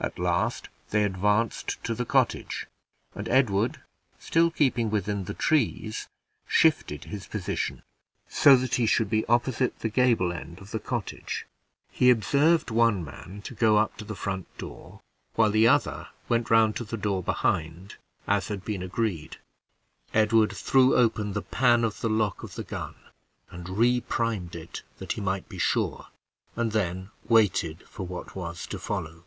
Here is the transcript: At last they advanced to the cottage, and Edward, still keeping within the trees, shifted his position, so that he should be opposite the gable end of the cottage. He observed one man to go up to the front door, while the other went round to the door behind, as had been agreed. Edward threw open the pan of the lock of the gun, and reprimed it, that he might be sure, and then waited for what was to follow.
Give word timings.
At 0.00 0.16
last 0.16 0.68
they 0.90 1.02
advanced 1.02 1.82
to 1.82 1.92
the 1.92 2.04
cottage, 2.04 2.68
and 3.16 3.28
Edward, 3.28 3.80
still 4.20 4.48
keeping 4.48 4.90
within 4.90 5.24
the 5.24 5.34
trees, 5.34 6.06
shifted 6.46 7.04
his 7.04 7.26
position, 7.26 7.82
so 8.28 8.54
that 8.54 8.76
he 8.76 8.86
should 8.86 9.10
be 9.10 9.26
opposite 9.26 9.80
the 9.80 9.88
gable 9.88 10.32
end 10.32 10.60
of 10.60 10.70
the 10.70 10.78
cottage. 10.78 11.46
He 11.90 12.10
observed 12.10 12.70
one 12.70 13.04
man 13.04 13.42
to 13.42 13.54
go 13.54 13.76
up 13.76 13.96
to 13.96 14.04
the 14.04 14.14
front 14.14 14.46
door, 14.56 15.00
while 15.34 15.50
the 15.50 15.66
other 15.66 16.06
went 16.28 16.48
round 16.48 16.76
to 16.76 16.84
the 16.84 16.96
door 16.96 17.20
behind, 17.20 17.96
as 18.28 18.46
had 18.48 18.64
been 18.64 18.84
agreed. 18.84 19.38
Edward 20.14 20.52
threw 20.52 20.94
open 20.94 21.32
the 21.32 21.42
pan 21.42 21.82
of 21.82 22.02
the 22.02 22.08
lock 22.08 22.44
of 22.44 22.54
the 22.54 22.62
gun, 22.64 22.94
and 23.50 23.66
reprimed 23.68 24.54
it, 24.54 24.82
that 24.98 25.14
he 25.14 25.20
might 25.20 25.48
be 25.48 25.58
sure, 25.58 26.06
and 26.54 26.70
then 26.70 27.10
waited 27.28 27.82
for 27.88 28.06
what 28.06 28.36
was 28.36 28.64
to 28.68 28.78
follow. 28.78 29.24